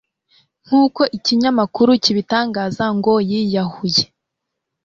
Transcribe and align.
nk'uko 0.65 1.01
ikinyamakuru 1.17 1.91
kibitangaza 2.03 2.85
ngo 2.97 3.13
yiyahuye 3.29 4.03